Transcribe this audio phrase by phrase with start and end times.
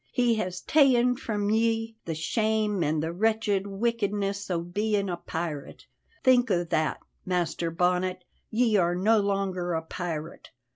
[0.11, 5.85] He has ta'en from ye the shame an' the wretched wickedness o' bein' a pirate.
[6.23, 10.49] Think o' that, Master Bonnet, ye are no longer a pirate.